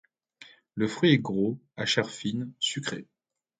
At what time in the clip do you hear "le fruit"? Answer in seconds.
0.73-1.11